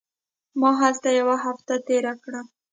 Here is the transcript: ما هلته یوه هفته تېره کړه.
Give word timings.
ما 0.59 0.71
هلته 0.81 1.09
یوه 1.19 1.35
هفته 1.45 1.73
تېره 1.87 2.13
کړه. 2.23 2.41